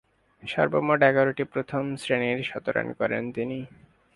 [0.43, 3.59] সর্বমোট এগারোটি প্রথম-শ্রেণীর শতরান করেন তিনি।